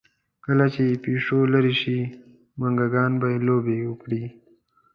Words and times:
کله 0.45 0.65
چې 0.73 0.99
پیشو 1.03 1.39
لرې 1.53 1.73
شي، 1.81 1.99
موږکان 2.59 3.11
به 3.21 3.29
لوبې 3.47 3.77
وکړي. 3.89 4.23